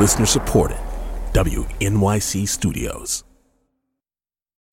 [0.00, 0.78] Listener supported.
[1.34, 3.22] WNYC Studios.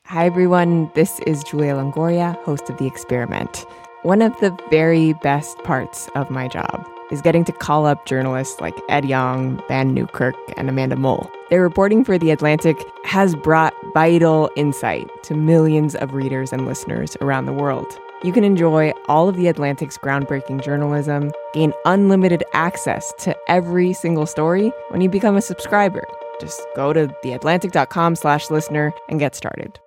[0.05, 0.89] Hi, everyone.
[0.95, 3.65] This is Julia Longoria, host of The Experiment.
[4.03, 8.61] One of the very best parts of my job is getting to call up journalists
[8.61, 11.29] like Ed Yong, Vann Newkirk, and Amanda Mull.
[11.49, 17.17] Their reporting for The Atlantic has brought vital insight to millions of readers and listeners
[17.19, 17.99] around the world.
[18.23, 24.25] You can enjoy all of The Atlantic's groundbreaking journalism, gain unlimited access to every single
[24.25, 26.03] story when you become a subscriber.
[26.41, 29.79] Just go to theatlantic.com slash listener and get started.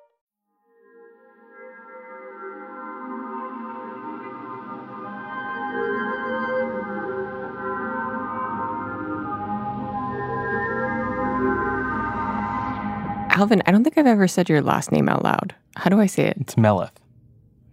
[13.33, 15.55] Alvin, I don't think I've ever said your last name out loud.
[15.75, 16.37] How do I say it?
[16.41, 16.57] It's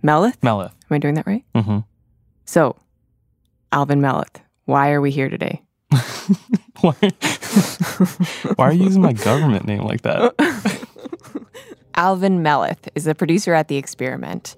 [0.08, 0.42] Melleth.
[0.42, 0.42] Melith?
[0.42, 0.72] Melleth.
[0.90, 1.44] Am I doing that right?
[1.54, 1.80] Mm-hmm.
[2.46, 2.78] So,
[3.72, 5.62] Alvin Melathe, why are we here today?
[6.82, 6.94] Why,
[8.56, 10.36] why are you using my government name like that?
[11.96, 14.56] Alvin Melathe is a producer at The Experiment.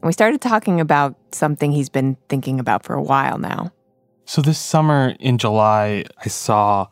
[0.00, 3.70] And we started talking about something he's been thinking about for a while now.
[4.24, 6.86] So this summer in July, I saw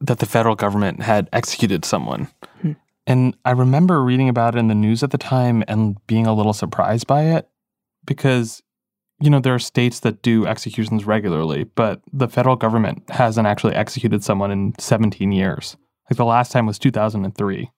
[0.00, 2.28] that the federal government had executed someone.
[3.06, 6.34] And I remember reading about it in the news at the time and being a
[6.34, 7.48] little surprised by it
[8.06, 8.62] because,
[9.20, 13.74] you know, there are states that do executions regularly, but the federal government hasn't actually
[13.74, 15.76] executed someone in 17 years.
[16.10, 17.70] Like the last time was 2003.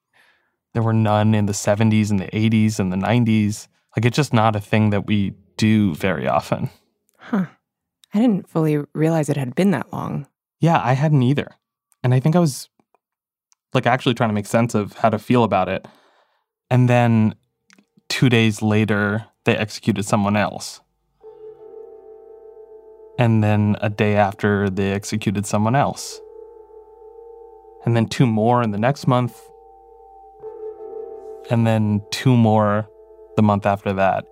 [0.73, 3.67] There were none in the 70s and the 80s and the 90s.
[3.95, 6.69] Like it's just not a thing that we do very often.
[7.17, 7.47] Huh.
[8.13, 10.27] I didn't fully realize it had been that long.
[10.59, 11.51] Yeah, I hadn't either.
[12.03, 12.69] And I think I was
[13.77, 15.87] like actually trying to make sense of how to feel about it.
[16.71, 17.35] And then
[18.09, 20.81] two days later, they executed someone else.
[23.19, 26.19] And then a day after, they executed someone else.
[27.85, 29.39] And then two more in the next month.
[31.51, 32.89] And then two more
[33.35, 34.25] the month after that.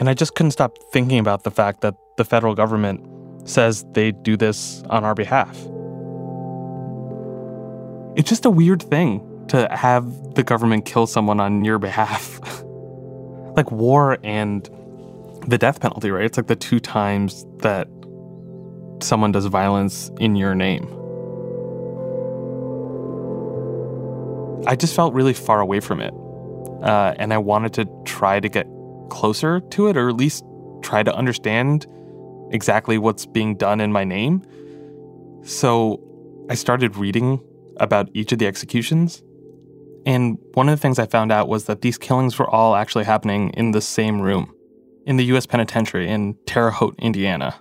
[0.00, 3.06] And I just couldn't stop thinking about the fact that the federal government
[3.44, 5.56] says they do this on our behalf.
[8.16, 12.40] It's just a weird thing to have the government kill someone on your behalf.
[13.56, 14.68] like war and
[15.46, 16.24] the death penalty, right?
[16.24, 17.88] It's like the two times that
[19.00, 20.84] someone does violence in your name.
[24.66, 26.14] I just felt really far away from it.
[26.82, 28.66] Uh, and I wanted to try to get
[29.10, 30.44] closer to it, or at least
[30.82, 31.86] try to understand
[32.50, 34.42] exactly what's being done in my name.
[35.44, 36.00] So
[36.48, 37.40] I started reading
[37.82, 39.22] about each of the executions.
[40.06, 43.04] And one of the things I found out was that these killings were all actually
[43.04, 44.54] happening in the same room
[45.04, 47.54] in the US penitentiary in Terre Haute, Indiana.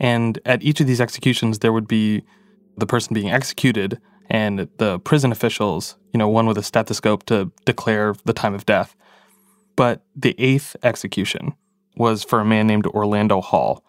[0.00, 2.22] And at each of these executions, there would be
[2.76, 7.52] the person being executed and the prison officials, you know, one with a stethoscope to
[7.64, 8.96] declare the time of death.
[9.76, 11.54] But the eighth execution
[11.96, 13.84] was for a man named Orlando Hall.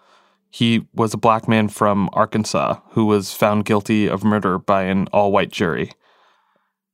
[0.53, 5.07] He was a black man from Arkansas who was found guilty of murder by an
[5.11, 5.91] all white jury.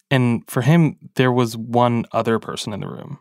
[0.09, 3.19] And for him, there was one other person in the room.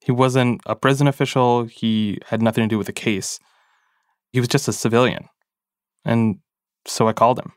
[0.00, 3.38] He wasn't a prison official, he had nothing to do with the case.
[4.32, 5.28] He was just a civilian.
[6.04, 6.40] And
[6.84, 7.52] so I called him.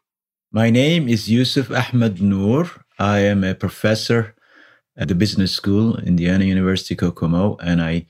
[0.52, 2.70] My name is Yusuf Ahmed Nur.
[3.00, 4.36] I am a professor
[4.96, 8.06] at the business school, Indiana University Kokomo, and I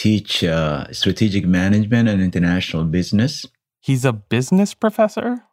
[0.00, 3.44] teach uh, strategic management and international business.
[3.80, 5.44] He's a business professor?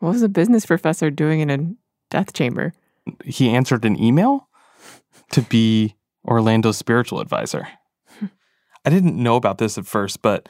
[0.00, 1.58] What was a business professor doing in a
[2.10, 2.72] death chamber?
[3.24, 4.48] He answered an email
[5.30, 5.94] to be
[6.26, 7.68] Orlando's spiritual advisor.
[8.84, 10.48] I didn't know about this at first, but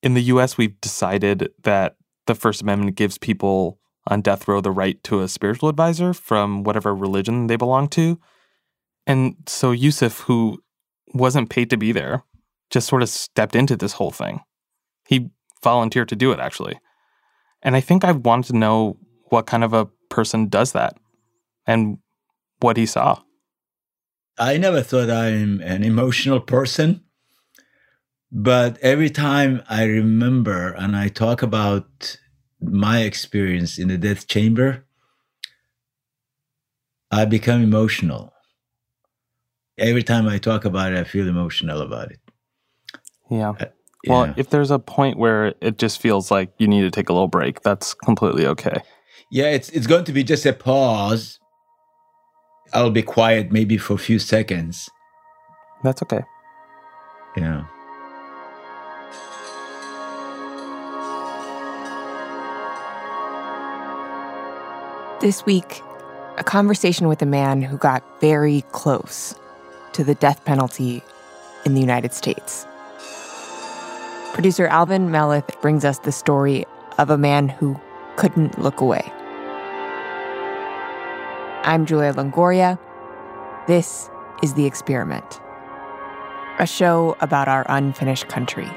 [0.00, 1.96] in the US, we've decided that
[2.28, 6.62] the First Amendment gives people on death row the right to a spiritual advisor from
[6.62, 8.20] whatever religion they belong to.
[9.04, 10.62] And so Yusuf, who
[11.12, 12.22] wasn't paid to be there,
[12.70, 14.40] just sort of stepped into this whole thing.
[15.06, 15.30] He
[15.62, 16.78] volunteered to do it, actually.
[17.62, 18.98] And I think I wanted to know
[19.30, 20.96] what kind of a person does that
[21.66, 21.98] and
[22.60, 23.20] what he saw.
[24.38, 27.02] I never thought I'm an emotional person,
[28.30, 32.18] but every time I remember and I talk about
[32.60, 34.86] my experience in the death chamber,
[37.10, 38.32] I become emotional.
[39.76, 42.20] Every time I talk about it, I feel emotional about it.
[43.30, 43.50] Yeah.
[43.50, 43.66] Uh,
[44.06, 44.34] Well, yeah.
[44.36, 47.28] if there's a point where it just feels like you need to take a little
[47.28, 48.80] break, that's completely okay.
[49.30, 51.38] Yeah, it's it's going to be just a pause.
[52.72, 54.88] I'll be quiet maybe for a few seconds.
[55.82, 56.22] That's okay.
[57.36, 57.64] Yeah.
[65.20, 65.82] This week,
[66.36, 69.34] a conversation with a man who got very close
[69.92, 71.02] to the death penalty
[71.64, 72.66] in the United States.
[74.38, 76.64] Producer Alvin Melathe brings us the story
[76.96, 77.76] of a man who
[78.14, 79.02] couldn't look away.
[81.64, 82.78] I'm Julia Longoria.
[83.66, 84.08] This
[84.40, 85.40] is The Experiment,
[86.60, 88.70] a show about our unfinished country.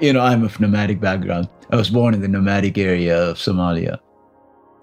[0.00, 1.48] You know, I'm of nomadic background.
[1.70, 3.98] I was born in the nomadic area of Somalia.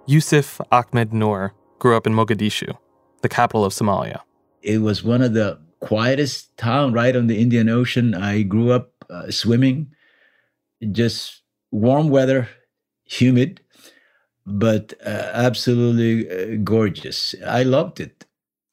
[0.08, 2.78] Yusuf Ahmed Nur grew up in Mogadishu,
[3.22, 4.20] the capital of Somalia.
[4.62, 8.14] It was one of the quietest town right on the Indian Ocean.
[8.14, 9.88] I grew up uh, swimming,
[10.92, 12.50] just warm weather,
[13.06, 13.62] humid,
[14.46, 17.34] but uh, absolutely uh, gorgeous.
[17.46, 18.26] I loved it.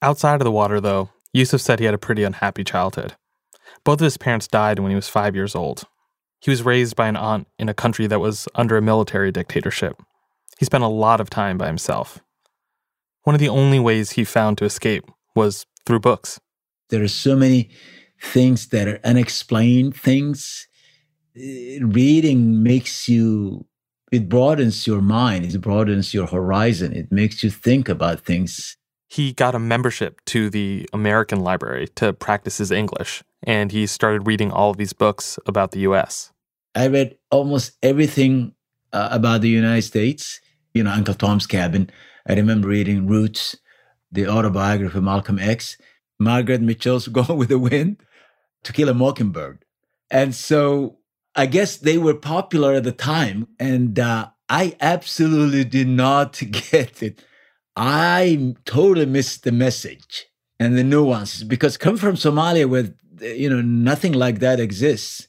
[0.02, 3.14] Outside of the water, though, Yusuf said he had a pretty unhappy childhood.
[3.84, 5.84] Both of his parents died when he was five years old.
[6.42, 10.02] He was raised by an aunt in a country that was under a military dictatorship.
[10.58, 12.18] He spent a lot of time by himself.
[13.22, 15.04] One of the only ways he found to escape
[15.36, 16.40] was through books.
[16.90, 17.70] There are so many
[18.20, 20.66] things that are unexplained things.
[21.36, 23.66] Uh, reading makes you,
[24.10, 28.76] it broadens your mind, it broadens your horizon, it makes you think about things.
[29.12, 34.26] He got a membership to the American Library to practice his English, and he started
[34.26, 36.32] reading all of these books about the US.
[36.74, 38.54] I read almost everything
[38.90, 40.40] uh, about the United States.
[40.72, 41.90] You know, Uncle Tom's Cabin.
[42.26, 43.54] I remember reading Roots,
[44.10, 45.76] the autobiography of Malcolm X,
[46.18, 47.98] Margaret Mitchell's Gone with the Wind,
[48.62, 49.62] To Kill a Mockingbird.
[50.10, 51.00] And so
[51.36, 53.48] I guess they were popular at the time.
[53.60, 57.22] And uh, I absolutely did not get it.
[57.76, 60.26] I totally missed the message
[60.60, 65.28] and the nuances because come from Somalia where you know nothing like that exists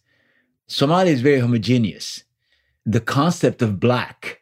[0.74, 2.24] Somalia is very homogeneous.
[2.86, 4.42] The concept of black,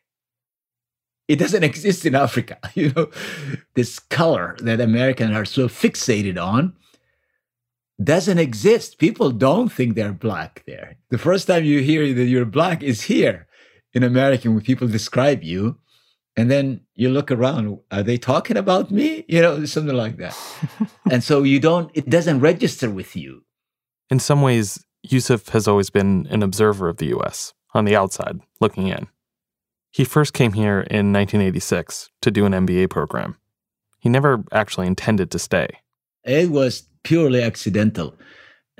[1.28, 2.58] it doesn't exist in Africa.
[2.76, 3.10] You know,
[3.76, 6.74] this color that Americans are so fixated on
[8.02, 8.98] doesn't exist.
[8.98, 10.98] People don't think they're black there.
[11.10, 13.48] The first time you hear that you're black is here
[13.94, 15.78] in America when people describe you.
[16.38, 19.26] And then you look around, are they talking about me?
[19.28, 20.38] You know, something like that.
[21.12, 23.44] and so you don't, it doesn't register with you.
[24.10, 28.40] In some ways, Yusuf has always been an observer of the US, on the outside,
[28.60, 29.08] looking in.
[29.92, 33.38] He first came here in 1986 to do an MBA program.
[34.00, 35.68] He never actually intended to stay.
[36.24, 38.16] It was purely accidental.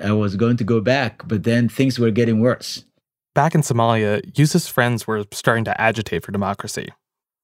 [0.02, 2.84] I was going to go back, but then things were getting worse.
[3.34, 6.88] Back in Somalia, Yusuf's friends were starting to agitate for democracy.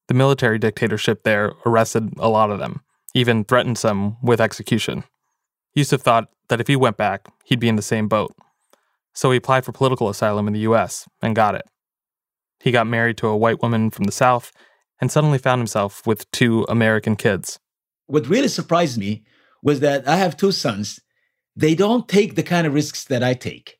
[0.09, 2.81] The military dictatorship there arrested a lot of them,
[3.13, 5.03] even threatened some with execution.
[5.75, 8.35] Yusuf thought that if he went back, he'd be in the same boat,
[9.13, 11.61] so he applied for political asylum in the US and got it.
[12.59, 14.51] He got married to a white woman from the South
[14.99, 17.59] and suddenly found himself with two American kids.
[18.07, 19.23] What really surprised me
[19.61, 20.99] was that I have two sons.
[21.55, 23.77] They don't take the kind of risks that I take.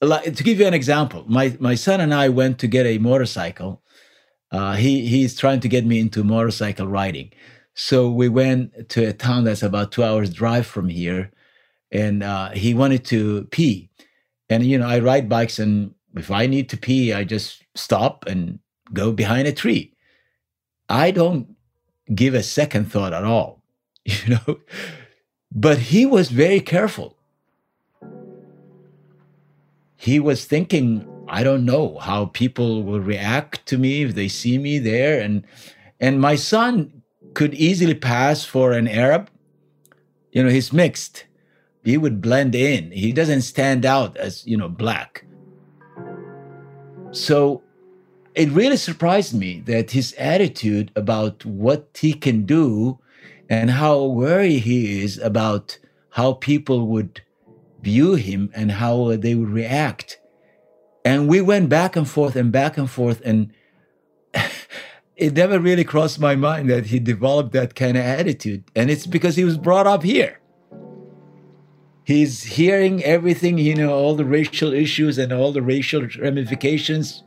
[0.00, 2.98] Like, to give you an example, my, my son and I went to get a
[2.98, 3.81] motorcycle.
[4.52, 7.32] Uh, he, he's trying to get me into motorcycle riding.
[7.74, 11.32] So we went to a town that's about two hours drive from here,
[11.90, 13.90] and uh, he wanted to pee.
[14.48, 18.24] And, you know, I ride bikes and if I need to pee, I just stop
[18.26, 18.58] and
[18.92, 19.94] go behind a tree.
[20.88, 21.56] I don't
[22.14, 23.62] give a second thought at all,
[24.04, 24.60] you know.
[25.50, 27.16] But he was very careful.
[29.96, 34.58] He was thinking, I don't know how people will react to me if they see
[34.58, 35.20] me there.
[35.20, 35.44] And
[35.98, 37.02] and my son
[37.34, 39.30] could easily pass for an Arab.
[40.30, 41.24] You know, he's mixed
[41.84, 42.90] he would blend in.
[42.92, 45.24] He doesn't stand out as, you know, black.
[47.10, 47.62] So
[48.34, 52.98] it really surprised me that his attitude about what he can do
[53.48, 55.78] and how worried he is about
[56.10, 57.20] how people would
[57.82, 60.18] view him and how they would react.
[61.04, 63.20] And we went back and forth and back and forth.
[63.24, 63.52] And
[65.16, 68.64] it never really crossed my mind that he developed that kind of attitude.
[68.76, 70.38] And it's because he was brought up here
[72.04, 77.22] he's hearing everything, you know, all the racial issues and all the racial ramifications.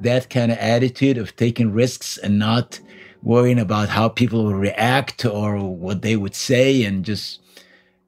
[0.00, 2.80] That kind of attitude of taking risks and not
[3.22, 7.40] worrying about how people will react or what they would say, and just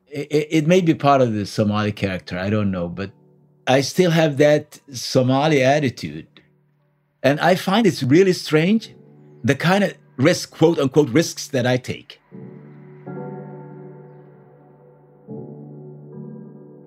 [0.09, 2.39] it, it may be part of the Somali character.
[2.39, 3.11] I don't know, but
[3.71, 6.27] I still have that Somali attitude.
[7.23, 8.97] And I find it's really strange
[9.45, 12.21] the kind of risk, quote unquote, risks that I take.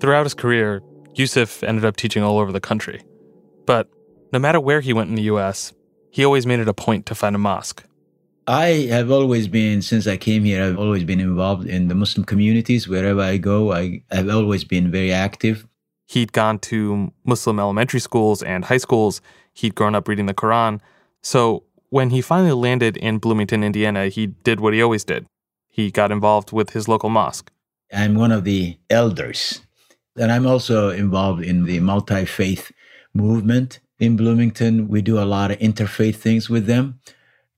[0.02, 0.84] Throughout his career,
[1.16, 3.02] Yusuf ended up teaching all over the country.
[3.66, 3.88] But
[4.34, 5.72] no matter where he went in the US,
[6.12, 7.82] he always made it a point to find a mosque.
[8.46, 12.25] I have always been, since I came here, I've always been involved in the Muslim
[12.25, 12.90] communities.
[12.90, 15.66] Wherever I go, I, have always been very active.
[16.05, 19.22] He'd gone to Muslim elementary schools and high schools.
[19.53, 20.79] He'd grown up reading the Quran.
[21.22, 25.25] So when he finally landed in Bloomington, Indiana, he did what he always did.
[25.69, 27.51] He got involved with his local mosque.
[27.91, 29.62] I'm one of the elders,
[30.17, 32.72] and I'm also involved in the multi faith
[33.13, 34.88] movement in Bloomington.
[34.88, 37.00] We do a lot of interfaith things with them.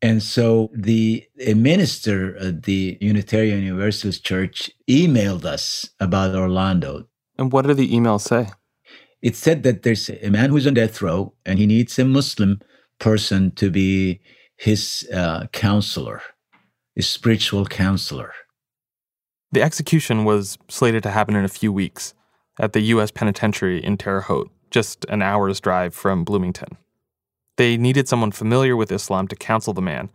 [0.02, 7.08] And so the minister at the Unitarian Universalist Church emailed us about Orlando.
[7.38, 8.50] And what did the email say?
[9.22, 12.62] It said that there's a man who's on death row and he needs a Muslim
[13.00, 14.22] person to be
[14.58, 16.22] his uh, counselor,
[16.96, 18.34] his spiritual counselor.
[19.52, 22.14] The execution was slated to happen in a few weeks
[22.60, 23.12] at the U.S.
[23.12, 26.78] Penitentiary in Terre Haute, just an hour's drive from Bloomington.
[27.58, 30.10] They needed someone familiar with Islam to counsel the man.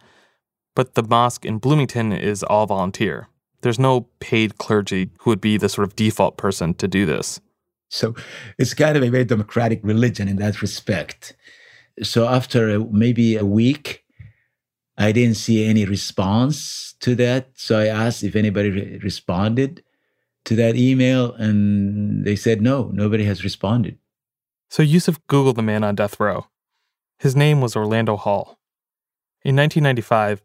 [0.76, 3.28] But the mosque in Bloomington is all volunteer.
[3.62, 7.40] There's no paid clergy who would be the sort of default person to do this.
[7.88, 8.14] So
[8.59, 11.35] it's kind of a very democratic religion in that respect.
[12.02, 14.05] So after maybe a week,
[14.97, 17.50] I didn't see any response to that.
[17.55, 19.83] So I asked if anybody re- responded
[20.45, 23.99] to that email, and they said no, nobody has responded.
[24.71, 26.47] So Yusuf Googled the man on death row.
[27.19, 28.59] His name was Orlando Hall.
[29.43, 30.43] In 1995,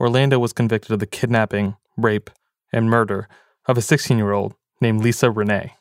[0.00, 2.30] Orlando was convicted of the kidnapping, rape,
[2.74, 3.28] and murder
[3.66, 5.74] of a 16 year old named Lisa Rene.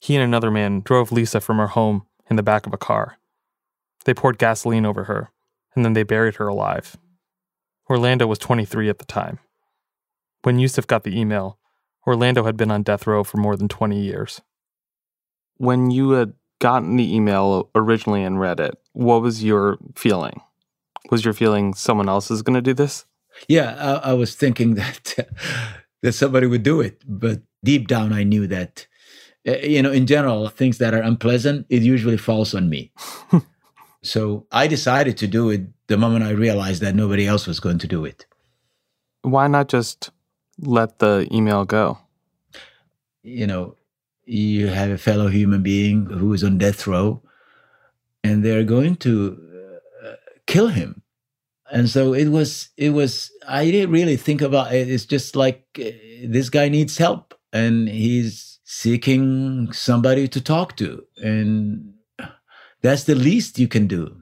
[0.00, 3.18] He and another man drove Lisa from her home in the back of a car.
[4.04, 5.30] They poured gasoline over her,
[5.74, 6.96] and then they buried her alive.
[7.88, 9.38] Orlando was 23 at the time.
[10.42, 11.58] When Yusuf got the email,
[12.06, 14.40] Orlando had been on death row for more than 20 years.
[15.56, 20.40] When you had gotten the email originally and read it, what was your feeling?
[21.10, 23.04] Was your feeling someone else is going to do this?
[23.48, 25.16] Yeah, I, I was thinking that
[26.02, 28.86] that somebody would do it, but deep down I knew that
[29.46, 32.92] eh, you know, in general, things that are unpleasant, it usually falls on me.
[34.02, 37.78] so I decided to do it the moment I realized that nobody else was going
[37.78, 38.26] to do it.
[39.22, 40.10] Why not just
[40.58, 41.98] let the email go?
[43.22, 43.76] You know,
[44.24, 47.22] you have a fellow human being who is on death row
[48.24, 49.38] and they're going to
[50.04, 50.12] uh,
[50.46, 51.01] kill him
[51.72, 55.64] and so it was it was i didn't really think about it it's just like
[55.80, 55.90] uh,
[56.24, 61.94] this guy needs help and he's seeking somebody to talk to and
[62.82, 64.16] that's the least you can do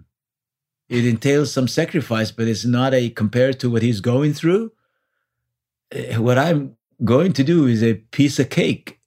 [0.89, 4.73] it entails some sacrifice but it's not a compared to what he's going through
[5.95, 9.01] uh, what i'm going to do is a piece of cake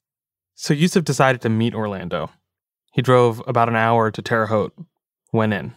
[0.56, 2.30] so Yusuf decided to meet Orlando.
[2.94, 4.74] He drove about an hour to Terre Haute,
[5.32, 5.74] went in.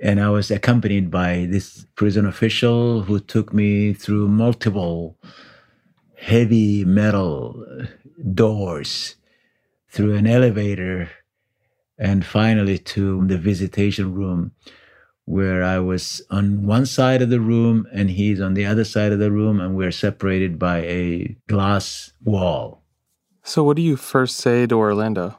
[0.00, 5.16] And I was accompanied by this prison official who took me through multiple
[6.16, 7.64] heavy metal
[8.32, 9.16] doors,
[9.88, 11.10] through an elevator,
[11.98, 14.52] and finally to the visitation room
[15.26, 19.12] where I was on one side of the room and he's on the other side
[19.12, 22.82] of the room, and we're separated by a glass wall.
[23.42, 25.38] So, what do you first say to Orlando?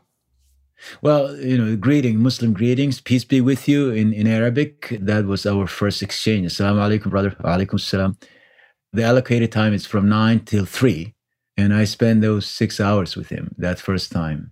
[1.02, 4.98] Well, you know, greeting, Muslim greetings, peace be with you in, in Arabic.
[5.02, 6.48] That was our first exchange.
[6.48, 7.32] Assalamu alaikum, brother.
[7.44, 8.18] Alaikum salam.
[8.94, 11.14] The allocated time is from 9 till 3.
[11.58, 14.52] And I spent those six hours with him that first time.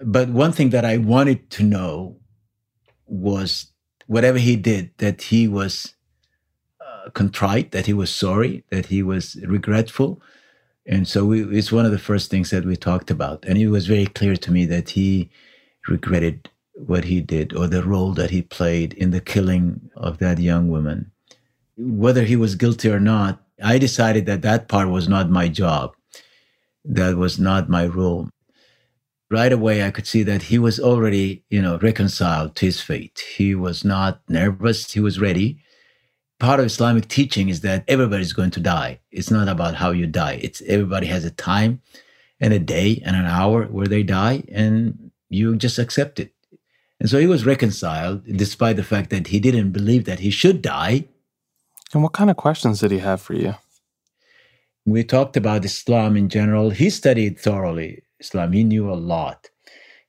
[0.00, 2.18] But one thing that I wanted to know
[3.06, 3.72] was
[4.06, 5.94] whatever he did, that he was
[6.80, 10.20] uh, contrite, that he was sorry, that he was regretful,
[10.86, 13.44] and so we, it's one of the first things that we talked about.
[13.46, 15.30] And it was very clear to me that he
[15.88, 20.38] regretted what he did or the role that he played in the killing of that
[20.38, 21.10] young woman.
[21.76, 25.94] Whether he was guilty or not, I decided that that part was not my job.
[26.84, 28.28] That was not my role.
[29.30, 33.22] Right away, I could see that he was already, you know, reconciled to his fate.
[33.36, 34.92] He was not nervous.
[34.92, 35.62] He was ready
[36.42, 38.98] part of Islamic teaching is that everybody's going to die.
[39.12, 40.40] It's not about how you die.
[40.42, 41.80] It's everybody has a time
[42.40, 46.32] and a day and an hour where they die, and you just accept it.
[46.98, 50.60] And so he was reconciled, despite the fact that he didn't believe that he should
[50.62, 51.04] die.
[51.94, 53.54] And what kind of questions did he have for you?
[54.84, 56.70] We talked about Islam in general.
[56.70, 58.50] He studied thoroughly Islam.
[58.50, 59.50] He knew a lot.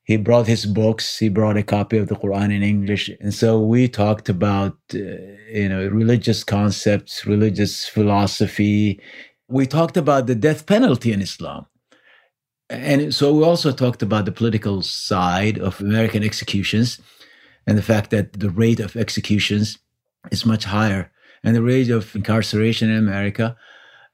[0.03, 3.59] He brought his books he brought a copy of the quran in english and so
[3.59, 4.97] we talked about uh,
[5.53, 8.99] you know religious concepts religious philosophy.
[9.47, 11.67] We talked about the death penalty in islam.
[12.69, 16.99] And so we also talked about the political side of american executions
[17.67, 19.77] and the fact that the rate of executions
[20.31, 21.11] is much higher.
[21.43, 23.55] And the rate of incarceration in america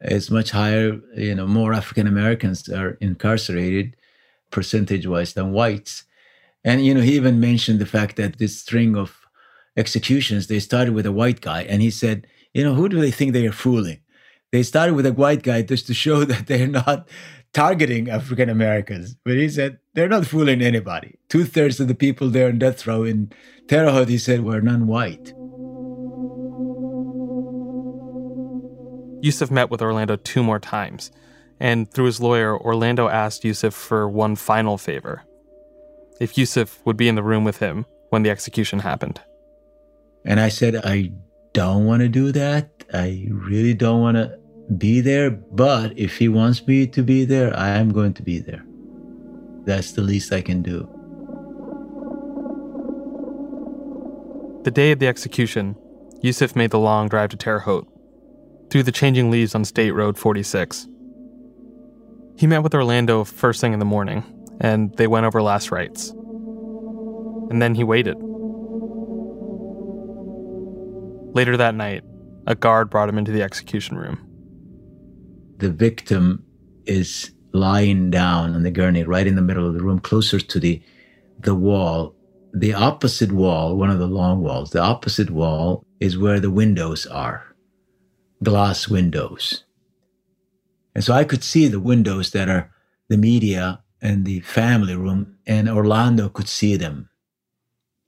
[0.02, 3.96] is much higher you know more african americans are incarcerated
[4.52, 6.04] percentage wise than whites.
[6.64, 9.28] And, you know, he even mentioned the fact that this string of
[9.78, 11.64] executions, they started with a white guy.
[11.64, 14.02] And he said, you know, who do they think they are fooling?
[14.52, 17.08] They started with a white guy just to show that they're not
[17.54, 19.16] targeting African Americans.
[19.24, 21.18] But he said, they're not fooling anybody.
[21.30, 23.32] Two thirds of the people there in death row in
[23.68, 25.34] Terre Haute, he said, were non white.
[29.22, 31.12] Yusuf met with Orlando two more times
[31.60, 35.24] and through his lawyer, Orlando asked Yusuf for one final favor
[36.20, 39.22] if Yusuf would be in the room with him when the execution happened.
[40.26, 41.12] And I said, I
[41.54, 42.70] don't want to do that.
[42.94, 44.38] I really don't want to
[44.78, 45.32] be there.
[45.32, 48.64] But if he wants me to be there, I am going to be there.
[49.64, 50.88] That's the least I can do.
[54.64, 55.78] The day of the execution,
[56.22, 57.88] Yusuf made the long drive to Terre Haute,
[58.70, 60.89] through the changing leaves on State Road 46.
[62.40, 64.24] He met with Orlando first thing in the morning,
[64.62, 66.12] and they went over last rites.
[67.50, 68.16] And then he waited.
[71.36, 72.06] Later that night,
[72.48, 74.26] a guard brought him into the execution room.
[75.58, 76.46] The victim
[76.86, 80.60] is lying down on the gurney right in the middle of the room, closer to
[80.62, 80.82] the,
[81.40, 82.16] the wall.
[82.54, 87.06] The opposite wall, one of the long walls, the opposite wall is where the windows
[87.06, 87.54] are
[88.42, 89.66] glass windows.
[91.00, 92.74] And so I could see the windows that are
[93.08, 97.08] the media and the family room, and Orlando could see them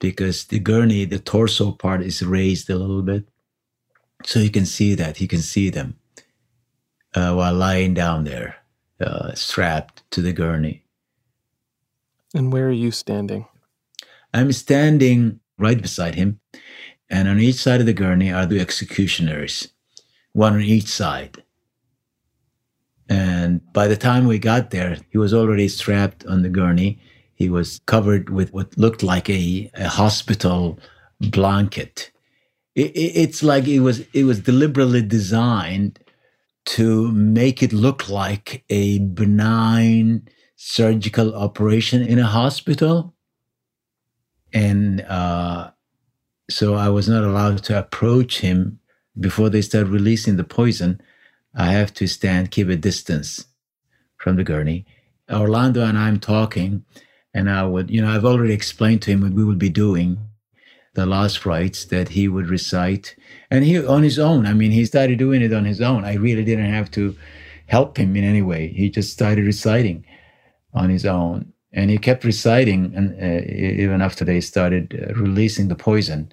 [0.02, 3.30] because the gurney, the torso part is raised a little bit.
[4.26, 5.16] So you can see that.
[5.16, 5.96] He can see them
[7.16, 8.58] uh, while lying down there,
[9.00, 10.84] uh, strapped to the gurney.
[12.36, 13.46] And where are you standing?
[14.34, 16.42] I'm standing right beside him.
[17.10, 19.70] And on each side of the gurney are the executioners,
[20.34, 21.41] one on each side.
[23.12, 26.98] And by the time we got there, he was already strapped on the gurney.
[27.34, 30.80] He was covered with what looked like a, a hospital
[31.20, 32.10] blanket.
[32.74, 36.00] It, it, it's like it was it was deliberately designed
[36.78, 43.14] to make it look like a benign surgical operation in a hospital.
[44.54, 45.72] And uh,
[46.50, 48.80] so I was not allowed to approach him
[49.20, 51.02] before they started releasing the poison
[51.54, 53.46] I have to stand, keep a distance
[54.18, 54.86] from the gurney.
[55.30, 56.86] Orlando and I'm talking,
[57.34, 60.18] and I would, you know, I've already explained to him what we would be doing,
[60.94, 63.16] the last rites that he would recite,
[63.50, 64.46] and he on his own.
[64.46, 66.06] I mean, he started doing it on his own.
[66.06, 67.16] I really didn't have to
[67.68, 68.68] help him in any way.
[68.68, 70.06] He just started reciting
[70.74, 75.68] on his own, and he kept reciting, and uh, even after they started uh, releasing
[75.68, 76.32] the poison,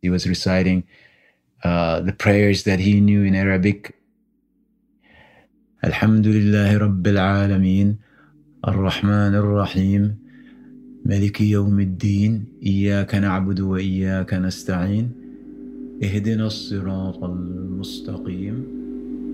[0.00, 0.84] he was reciting
[1.64, 3.96] uh, the prayers that he knew in Arabic
[5.84, 7.96] الحمد لله رب العالمين
[8.68, 10.02] الرحمن الرحيم
[11.04, 15.06] ملك يوم الدين إياك نعبد وإياك نستعين
[16.04, 18.56] اهدنا الصراط المستقيم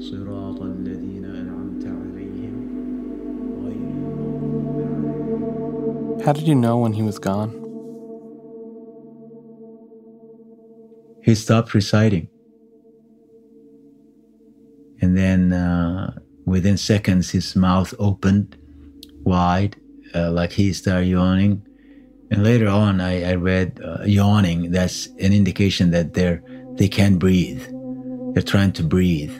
[0.00, 2.56] صراط الذين أنعمت عليهم
[6.24, 7.50] How did you know when he was gone?
[11.22, 12.28] He stopped reciting.
[15.00, 15.95] And then uh,
[16.46, 18.56] within seconds, his mouth opened
[19.24, 19.76] wide,
[20.14, 21.66] uh, like he started yawning.
[22.30, 24.70] And later on, I, I read uh, yawning.
[24.70, 26.42] That's an indication that they're
[26.76, 27.62] they can't breathe.
[28.32, 29.32] They're trying to breathe,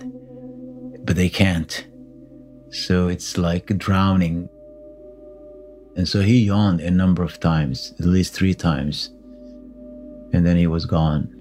[1.05, 1.87] but they can't.
[2.71, 4.49] So it's like drowning.
[5.97, 9.11] And so he yawned a number of times, at least three times,
[10.33, 11.36] and then he was gone.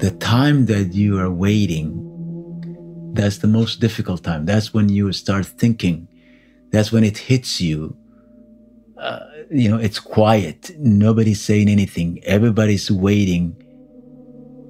[0.00, 2.06] The time that you are waiting,
[3.12, 4.46] that's the most difficult time.
[4.46, 6.08] That's when you start thinking.
[6.70, 7.96] That's when it hits you.
[8.98, 10.70] Uh, you know, it's quiet.
[10.78, 12.20] Nobody's saying anything.
[12.24, 13.56] Everybody's waiting,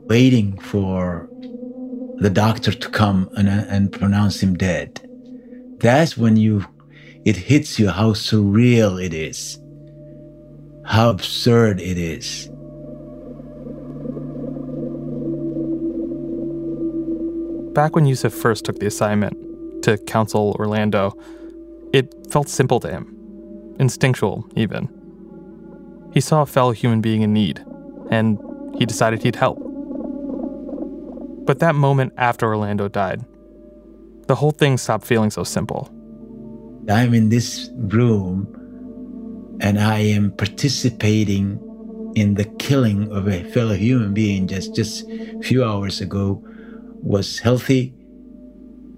[0.08, 1.28] waiting for
[2.16, 5.00] the doctor to come and, and pronounce him dead.
[5.78, 6.66] That's when you,
[7.24, 9.58] it hits you how surreal it is,
[10.84, 12.50] how absurd it is.
[17.72, 21.16] Back when Yusuf first took the assignment to counsel Orlando,
[21.92, 23.04] It felt simple to him,
[23.78, 24.88] instinctual even.
[26.12, 27.64] He saw a fellow human being in need,
[28.10, 28.38] and
[28.76, 29.58] he decided he'd help.
[31.46, 33.24] But that moment after Orlando died,
[34.26, 35.90] the whole thing stopped feeling so simple.
[36.88, 38.46] I'm in this room
[39.60, 41.60] and I am participating
[42.14, 46.42] in the killing of a fellow human being just just a few hours ago
[47.02, 47.94] was healthy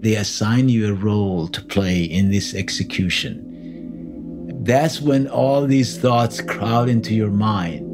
[0.00, 3.48] they assign you a role to play in this execution
[4.64, 7.92] that's when all these thoughts crowd into your mind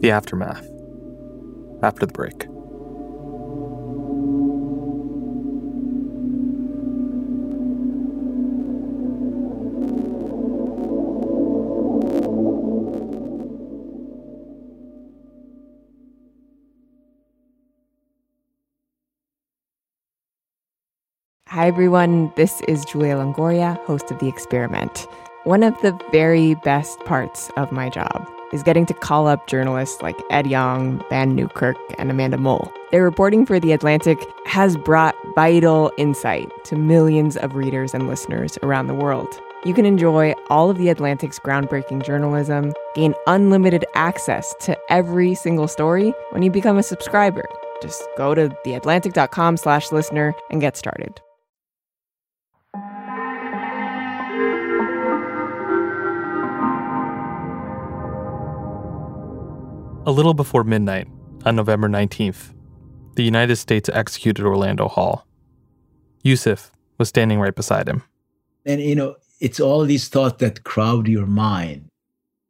[0.00, 0.64] The aftermath.
[1.82, 2.47] After the break.
[21.68, 22.32] Everyone.
[22.34, 25.06] This is Julia Longoria, host of The Experiment.
[25.44, 30.00] One of the very best parts of my job is getting to call up journalists
[30.00, 32.72] like Ed Yong, Vann Newkirk, and Amanda Mull.
[32.90, 38.56] Their reporting for The Atlantic has brought vital insight to millions of readers and listeners
[38.62, 39.38] around the world.
[39.66, 45.68] You can enjoy all of The Atlantic's groundbreaking journalism, gain unlimited access to every single
[45.68, 47.46] story when you become a subscriber.
[47.82, 51.20] Just go to theatlantic.com slash listener and get started.
[60.08, 61.06] A little before midnight
[61.44, 62.54] on November 19th,
[63.16, 65.26] the United States executed Orlando Hall.
[66.22, 68.04] Yusuf was standing right beside him.
[68.64, 71.90] and you know it's all these thoughts that crowd your mind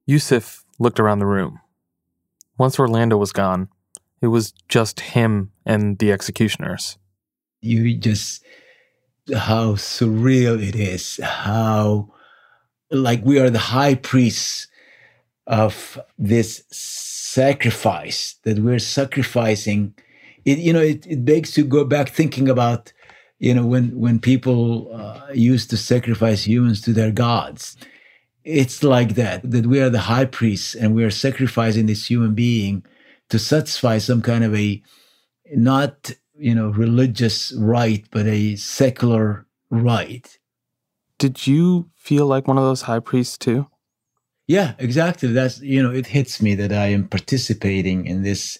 [0.06, 1.58] Yusuf looked around the room.
[2.58, 3.68] Once Orlando was gone,
[4.22, 6.96] it was just him and the executioners.
[7.60, 8.44] you just
[9.34, 12.08] how surreal it is how
[12.92, 14.68] like we are the high priests
[15.48, 19.94] of this sacrifice that we're sacrificing.
[20.44, 22.92] It you know it, it begs to go back thinking about
[23.38, 27.76] you know when when people uh, used to sacrifice humans to their gods.
[28.44, 32.34] It's like that that we are the high priests and we are sacrificing this human
[32.34, 32.84] being
[33.30, 34.82] to satisfy some kind of a
[35.54, 40.38] not you know religious right but a secular right.
[41.18, 43.66] Did you feel like one of those high priests too?
[44.48, 45.30] Yeah exactly.
[45.32, 48.58] That's you know it hits me that i am participating in this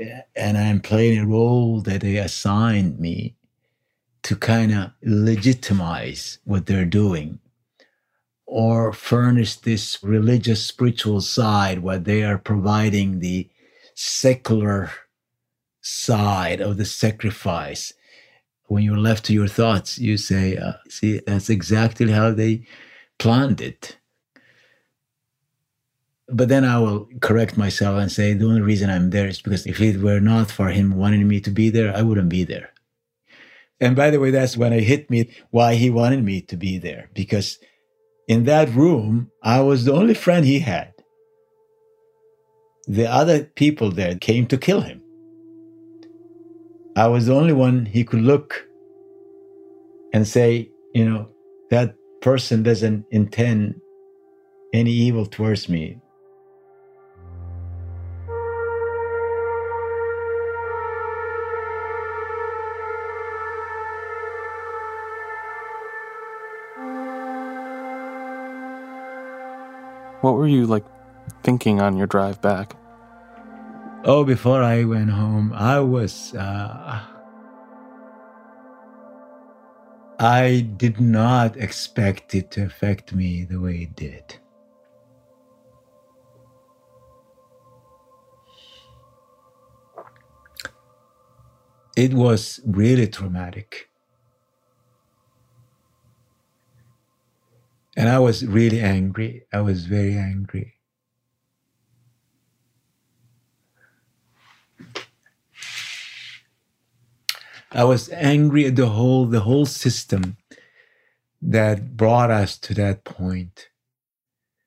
[0.00, 3.36] uh, and i'm playing a role that they assigned me
[4.24, 7.40] to kind of legitimize what they're doing
[8.46, 13.48] or furnish this religious spiritual side where they are providing the
[13.94, 14.90] secular
[15.82, 17.92] side of the sacrifice.
[18.66, 22.66] When you're left to your thoughts you say uh, see that's exactly how they
[23.18, 23.98] planned it
[26.32, 29.66] but then I will correct myself and say the only reason I'm there is because
[29.66, 32.72] if it were not for him wanting me to be there, I wouldn't be there.
[33.80, 36.78] And by the way, that's when it hit me why he wanted me to be
[36.78, 37.08] there.
[37.14, 37.58] Because
[38.28, 40.92] in that room, I was the only friend he had.
[42.86, 45.02] The other people there came to kill him.
[46.96, 48.66] I was the only one he could look
[50.12, 51.28] and say, you know,
[51.70, 53.80] that person doesn't intend
[54.74, 55.98] any evil towards me.
[70.20, 70.84] What were you like
[71.42, 72.76] thinking on your drive back?
[74.04, 76.34] Oh, before I went home, I was.
[76.34, 77.00] Uh,
[80.18, 84.36] I did not expect it to affect me the way it did.
[91.96, 93.89] It was really traumatic.
[98.00, 99.42] And I was really angry.
[99.52, 100.72] I was very angry.
[107.70, 110.38] I was angry at the whole the whole system
[111.42, 113.68] that brought us to that point.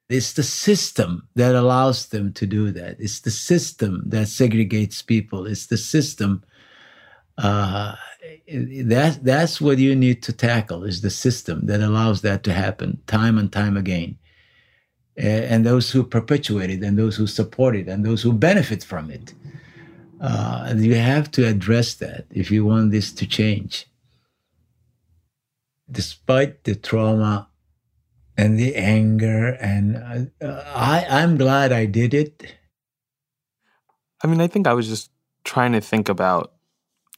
[0.10, 2.98] It's the system that allows them to do that.
[3.00, 5.48] It's the system that segregates people.
[5.48, 6.44] It's the system
[7.40, 7.96] uh,
[8.48, 13.02] that that's what you need to tackle is the system that allows that to happen
[13.08, 14.18] time and time again.
[15.16, 19.12] And those who perpetuate it, and those who support it, and those who benefit from
[19.12, 19.34] it.
[20.20, 23.86] Uh, you have to address that if you want this to change.
[25.92, 27.50] Despite the trauma
[28.38, 32.56] and the anger, and uh, I, I'm glad I did it.
[34.24, 35.12] I mean, I think I was just
[35.44, 36.54] trying to think about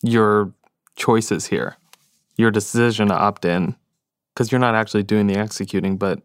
[0.01, 0.53] your
[0.95, 1.77] choices here,
[2.37, 3.75] your decision to opt in,
[4.33, 6.21] because you're not actually doing the executing, but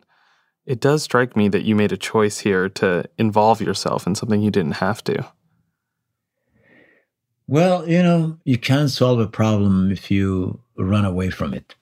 [0.66, 4.42] it does strike me that you made a choice here to involve yourself in something
[4.42, 5.26] you didn't have to.
[7.46, 11.74] Well, you know, you can't solve a problem if you run away from it.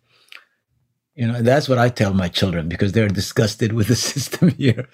[1.14, 4.88] You know, that's what I tell my children because they're disgusted with the system here.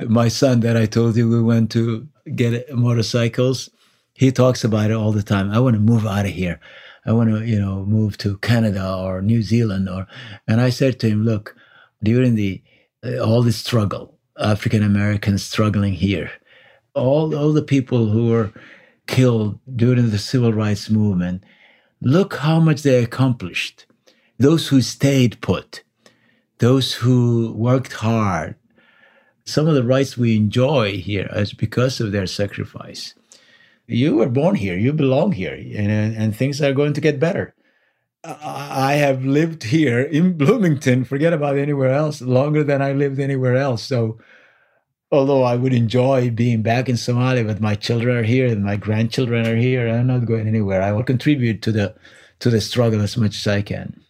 [0.00, 3.68] My son that I told you we went to get motorcycles,
[4.14, 5.50] he talks about it all the time.
[5.50, 6.60] I want to move out of here.
[7.06, 10.06] I want to, you know, move to Canada or New Zealand or
[10.48, 11.56] and I said to him, look,
[12.02, 12.62] during the
[13.04, 16.30] uh, all the struggle, African Americans struggling here,
[16.94, 18.52] all all the people who were
[19.06, 21.44] killed during the civil rights movement,
[22.00, 23.86] look how much they accomplished.
[24.38, 25.84] Those who stayed put,
[26.58, 28.56] those who worked hard,
[29.44, 33.14] some of the rights we enjoy here is because of their sacrifice.
[33.86, 37.54] You were born here, you belong here, and, and things are going to get better.
[38.24, 43.56] I have lived here in Bloomington, forget about anywhere else, longer than I lived anywhere
[43.56, 43.82] else.
[43.82, 44.18] So,
[45.12, 48.76] although I would enjoy being back in Somalia, but my children are here and my
[48.76, 50.80] grandchildren are here, I'm not going anywhere.
[50.80, 51.94] I will contribute to the
[52.40, 54.00] to the struggle as much as I can.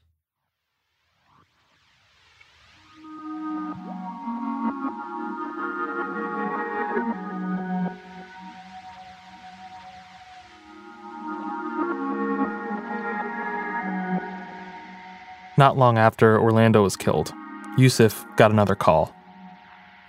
[15.57, 17.33] Not long after Orlando was killed,
[17.79, 19.15] Yusuf got another call.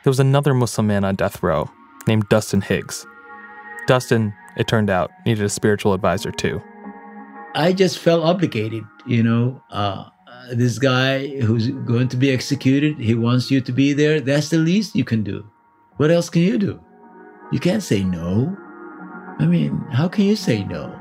[0.03, 1.69] There was another Muslim man on death row
[2.07, 3.05] named Dustin Higgs.
[3.87, 6.61] Dustin, it turned out, needed a spiritual advisor too.
[7.53, 9.61] I just felt obligated, you know.
[9.71, 10.09] Uh,
[10.51, 14.19] this guy who's going to be executed, he wants you to be there.
[14.19, 15.49] That's the least you can do.
[15.97, 16.79] What else can you do?
[17.51, 18.55] You can't say no.
[19.39, 20.93] I mean, how can you say no?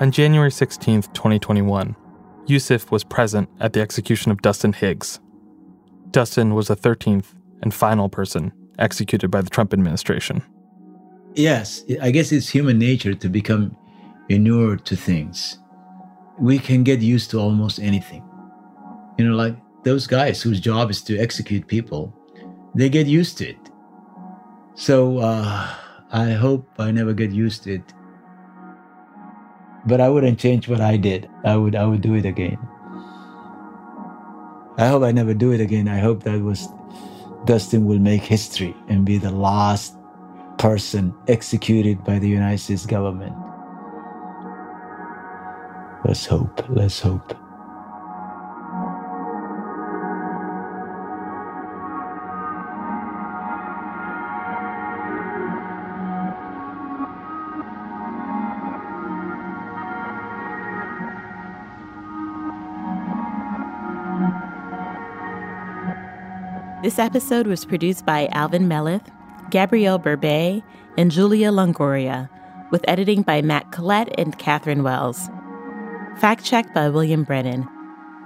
[0.00, 1.94] On January 16, 2021,
[2.46, 5.20] Yusuf was present at the execution of Dustin Higgs.
[6.10, 7.26] Dustin was the 13th
[7.62, 10.42] and final person executed by the Trump administration.
[11.34, 13.76] Yes, I guess it's human nature to become
[14.28, 15.58] inured to things.
[16.40, 18.28] We can get used to almost anything.
[19.16, 22.12] You know, like those guys whose job is to execute people,
[22.74, 23.70] they get used to it.
[24.74, 25.72] So uh,
[26.10, 27.94] I hope I never get used to it
[29.86, 31.28] but I wouldn't change what I did.
[31.44, 32.58] I would I would do it again.
[34.76, 35.88] I hope I never do it again.
[35.88, 36.68] I hope that was
[37.44, 39.94] Dustin will make history and be the last
[40.58, 43.36] person executed by the United States government.
[46.04, 46.68] Let's hope.
[46.68, 47.43] Let's hope.
[66.94, 69.10] This episode was produced by Alvin Melathe,
[69.50, 70.62] Gabrielle Berbey,
[70.96, 72.30] and Julia Longoria,
[72.70, 75.28] with editing by Matt Collette and Katherine Wells.
[76.18, 77.68] Fact check by William Brennan.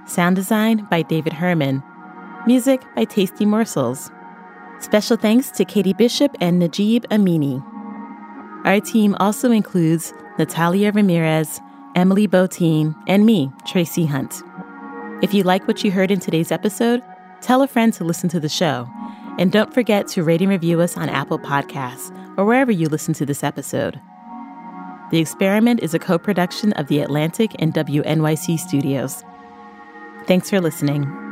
[0.05, 1.81] Sound design by David Herman.
[2.45, 4.11] Music by Tasty Morsels.
[4.79, 7.65] Special thanks to Katie Bishop and Najib Aminy.
[8.65, 11.59] Our team also includes Natalia Ramirez,
[11.95, 14.43] Emily Botein, and me, Tracy Hunt.
[15.23, 17.01] If you like what you heard in today's episode,
[17.41, 18.89] Tell a friend to listen to the show.
[19.37, 23.13] And don't forget to rate and review us on Apple Podcasts or wherever you listen
[23.15, 23.99] to this episode.
[25.11, 29.23] The Experiment is a co production of The Atlantic and WNYC Studios.
[30.27, 31.28] Thanks for listening.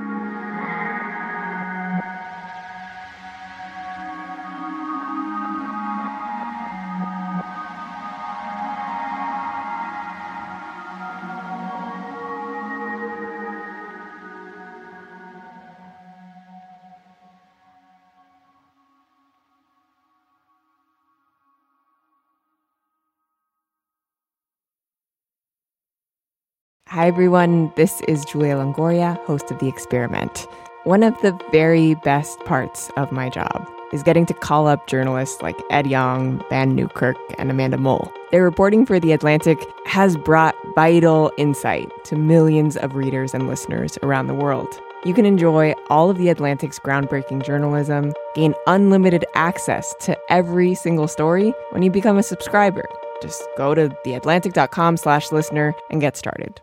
[27.07, 27.71] Hi, everyone.
[27.77, 30.45] This is Julia Longoria, host of The Experiment.
[30.83, 35.41] One of the very best parts of my job is getting to call up journalists
[35.41, 38.11] like Ed Yong, Vann Newkirk, and Amanda Mull.
[38.31, 43.97] Their reporting for The Atlantic has brought vital insight to millions of readers and listeners
[44.03, 44.67] around the world.
[45.05, 51.07] You can enjoy all of The Atlantic's groundbreaking journalism, gain unlimited access to every single
[51.07, 52.83] story when you become a subscriber.
[53.21, 56.59] Just go to theatlantic.com slash listener and get started.